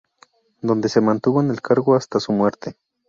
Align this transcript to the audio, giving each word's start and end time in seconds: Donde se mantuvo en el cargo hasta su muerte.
Donde 0.63 0.89
se 0.89 0.99
mantuvo 0.99 1.41
en 1.43 1.51
el 1.51 1.61
cargo 1.61 1.93
hasta 1.95 2.19
su 2.19 2.31
muerte. 2.31 2.75